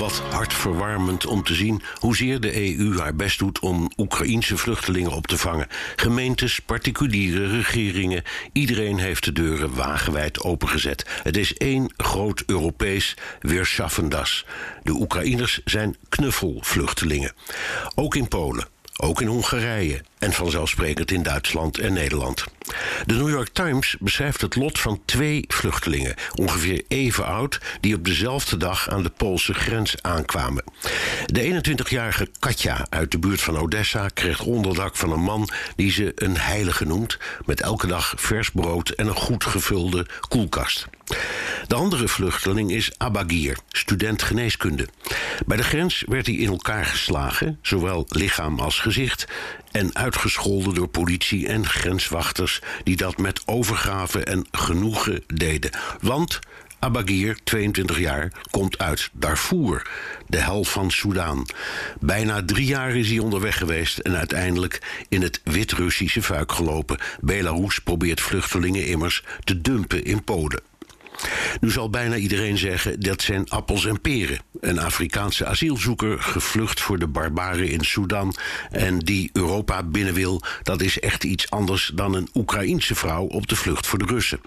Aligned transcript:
Wat 0.00 0.22
hartverwarmend 0.30 1.26
om 1.26 1.42
te 1.42 1.54
zien 1.54 1.82
hoezeer 1.94 2.40
de 2.40 2.78
EU 2.78 2.98
haar 2.98 3.14
best 3.14 3.38
doet 3.38 3.58
om 3.58 3.90
Oekraïense 3.96 4.56
vluchtelingen 4.56 5.10
op 5.10 5.26
te 5.26 5.38
vangen. 5.38 5.66
Gemeentes, 5.96 6.60
particuliere 6.60 7.46
regeringen, 7.46 8.22
iedereen 8.52 8.98
heeft 8.98 9.24
de 9.24 9.32
deuren 9.32 9.74
wagenwijd 9.74 10.40
opengezet. 10.40 11.06
Het 11.22 11.36
is 11.36 11.54
één 11.54 11.92
groot 11.96 12.42
Europees 12.46 13.16
weerschaffendas. 13.40 14.46
De 14.82 14.92
Oekraïners 14.92 15.60
zijn 15.64 15.96
knuffelvluchtelingen. 16.08 17.32
Ook 17.94 18.14
in 18.14 18.28
Polen. 18.28 18.66
Ook 18.96 19.20
in 19.20 19.26
Hongarije 19.26 20.00
en 20.18 20.32
vanzelfsprekend 20.32 21.10
in 21.10 21.22
Duitsland 21.22 21.78
en 21.78 21.92
Nederland. 21.92 22.44
De 23.06 23.14
New 23.14 23.30
York 23.30 23.48
Times 23.52 23.96
beschrijft 24.00 24.40
het 24.40 24.56
lot 24.56 24.78
van 24.78 25.02
twee 25.04 25.44
vluchtelingen, 25.48 26.14
ongeveer 26.34 26.82
even 26.88 27.26
oud, 27.26 27.60
die 27.80 27.94
op 27.94 28.04
dezelfde 28.04 28.56
dag 28.56 28.88
aan 28.88 29.02
de 29.02 29.10
Poolse 29.10 29.54
grens 29.54 30.02
aankwamen. 30.02 30.64
De 31.26 31.62
21-jarige 31.62 32.28
Katja 32.38 32.86
uit 32.88 33.10
de 33.10 33.18
buurt 33.18 33.40
van 33.40 33.58
Odessa 33.58 34.08
kreeg 34.08 34.40
onderdak 34.40 34.96
van 34.96 35.12
een 35.12 35.22
man 35.22 35.48
die 35.76 35.90
ze 35.90 36.12
een 36.14 36.36
heilige 36.36 36.84
noemt, 36.84 37.18
met 37.44 37.60
elke 37.60 37.86
dag 37.86 38.14
vers 38.16 38.50
brood 38.50 38.88
en 38.88 39.06
een 39.06 39.14
goed 39.14 39.44
gevulde 39.44 40.06
koelkast. 40.28 40.88
De 41.66 41.74
andere 41.74 42.08
vluchteling 42.08 42.72
is 42.72 42.90
Abagir, 42.96 43.58
student 43.68 44.22
geneeskunde. 44.22 44.88
Bij 45.46 45.56
de 45.56 45.62
grens 45.62 46.04
werd 46.06 46.26
hij 46.26 46.34
in 46.34 46.48
elkaar 46.48 46.84
geslagen, 46.84 47.58
zowel 47.62 48.06
lichaam 48.08 48.60
als 48.60 48.78
gezicht, 48.78 49.26
en 49.70 49.94
uitgescholden 49.94 50.74
door 50.74 50.88
politie 50.88 51.48
en 51.48 51.66
grenswachters 51.66 52.60
die 52.84 52.96
dat 52.96 53.18
met 53.18 53.42
overgave 53.46 54.24
en 54.24 54.46
genoegen 54.50 55.22
deden. 55.26 55.70
Want 56.00 56.38
Abagir, 56.82 57.38
22 57.44 57.98
jaar, 57.98 58.32
komt 58.50 58.78
uit 58.78 59.10
Darfur, 59.12 59.90
de 60.26 60.36
hel 60.36 60.64
van 60.64 60.90
Soudaan. 60.90 61.44
Bijna 62.00 62.44
drie 62.44 62.66
jaar 62.66 62.96
is 62.96 63.08
hij 63.08 63.18
onderweg 63.18 63.58
geweest 63.58 63.98
en 63.98 64.16
uiteindelijk 64.16 65.04
in 65.08 65.22
het 65.22 65.40
Wit-Russische 65.44 66.22
vuik 66.22 66.52
gelopen. 66.52 66.98
Belarus 67.20 67.78
probeert 67.78 68.20
vluchtelingen 68.20 68.86
immers 68.86 69.24
te 69.44 69.60
dumpen 69.60 70.04
in 70.04 70.24
Polen. 70.24 70.60
Nu 71.60 71.70
zal 71.70 71.90
bijna 71.90 72.16
iedereen 72.16 72.58
zeggen 72.58 73.00
dat 73.00 73.22
zijn 73.22 73.48
appels 73.48 73.86
en 73.86 74.00
peren. 74.00 74.40
Een 74.60 74.78
Afrikaanse 74.78 75.46
asielzoeker 75.46 76.22
gevlucht 76.22 76.80
voor 76.80 76.98
de 76.98 77.06
barbaren 77.06 77.68
in 77.68 77.84
Sudan 77.84 78.34
en 78.70 78.98
die 78.98 79.30
Europa 79.32 79.82
binnen 79.82 80.14
wil, 80.14 80.42
dat 80.62 80.82
is 80.82 81.00
echt 81.00 81.24
iets 81.24 81.50
anders 81.50 81.90
dan 81.94 82.14
een 82.14 82.28
Oekraïense 82.34 82.94
vrouw 82.94 83.24
op 83.24 83.48
de 83.48 83.56
vlucht 83.56 83.86
voor 83.86 83.98
de 83.98 84.04
Russen. 84.04 84.40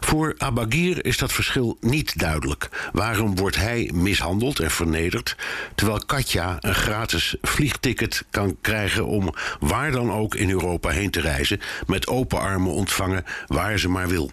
Voor 0.00 0.34
Abagir 0.38 1.04
is 1.04 1.18
dat 1.18 1.32
verschil 1.32 1.76
niet 1.80 2.18
duidelijk. 2.18 2.68
Waarom 2.92 3.36
wordt 3.36 3.56
hij 3.56 3.90
mishandeld 3.94 4.58
en 4.58 4.70
vernederd, 4.70 5.36
terwijl 5.74 5.98
Katja 6.06 6.56
een 6.60 6.74
gratis 6.74 7.36
vliegticket 7.42 8.24
kan 8.30 8.56
krijgen 8.60 9.06
om 9.06 9.34
waar 9.60 9.90
dan 9.90 10.12
ook 10.12 10.34
in 10.34 10.50
Europa 10.50 10.88
heen 10.88 11.10
te 11.10 11.20
reizen, 11.20 11.60
met 11.86 12.06
open 12.06 12.40
armen 12.40 12.72
ontvangen 12.72 13.24
waar 13.46 13.78
ze 13.78 13.88
maar 13.88 14.08
wil? 14.08 14.30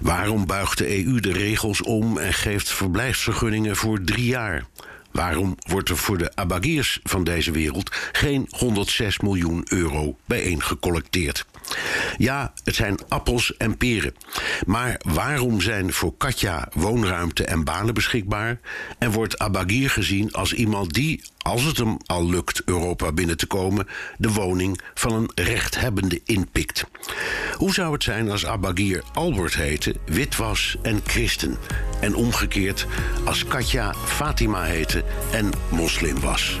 Waarom 0.00 0.46
buigt 0.46 0.78
de 0.78 1.04
EU 1.04 1.20
de 1.20 1.32
regels 1.32 1.82
om 1.82 2.18
en 2.18 2.34
geeft 2.34 2.72
verblijfsvergunningen 2.72 3.76
voor 3.76 4.00
drie 4.04 4.26
jaar? 4.26 4.64
Waarom 5.10 5.56
wordt 5.68 5.88
er 5.88 5.96
voor 5.96 6.18
de 6.18 6.30
abagiers 6.34 7.00
van 7.02 7.24
deze 7.24 7.50
wereld 7.50 7.96
geen 8.12 8.46
106 8.50 9.18
miljoen 9.18 9.66
euro 9.68 10.16
bijeengecollecteerd? 10.24 11.46
Ja, 12.16 12.52
het 12.64 12.74
zijn 12.74 12.98
appels 13.08 13.56
en 13.56 13.76
peren. 13.76 14.14
Maar 14.66 15.00
waarom 15.04 15.60
zijn 15.60 15.92
voor 15.92 16.16
Katja 16.16 16.68
woonruimte 16.72 17.44
en 17.44 17.64
banen 17.64 17.94
beschikbaar? 17.94 18.60
En 18.98 19.10
wordt 19.10 19.38
Abagir 19.38 19.90
gezien 19.90 20.32
als 20.32 20.52
iemand 20.52 20.92
die, 20.92 21.22
als 21.38 21.62
het 21.62 21.76
hem 21.76 21.96
al 22.06 22.28
lukt 22.28 22.62
Europa 22.64 23.12
binnen 23.12 23.36
te 23.36 23.46
komen, 23.46 23.86
de 24.18 24.32
woning 24.32 24.80
van 24.94 25.12
een 25.12 25.30
rechthebbende 25.34 26.20
inpikt? 26.24 26.84
Hoe 27.56 27.72
zou 27.72 27.92
het 27.92 28.02
zijn 28.02 28.30
als 28.30 28.46
Abagir 28.46 29.02
Albert 29.12 29.54
heette, 29.54 29.94
wit 30.06 30.36
was 30.36 30.76
en 30.82 31.00
christen? 31.06 31.56
En 32.00 32.14
omgekeerd 32.14 32.86
als 33.24 33.44
Katja 33.44 33.94
Fatima 33.94 34.62
heette 34.62 35.04
en 35.32 35.50
moslim 35.70 36.20
was? 36.20 36.60